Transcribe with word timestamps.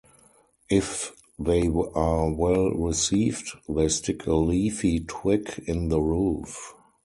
If 0.67 1.11
they 1.37 1.67
are 1.67 2.33
well 2.33 2.71
received 2.71 3.51
they 3.69 3.87
stick 3.89 4.25
a 4.25 4.33
leafy 4.33 5.01
twig 5.01 5.63
in 5.67 5.89
the 5.89 6.01
roof. 6.01 6.73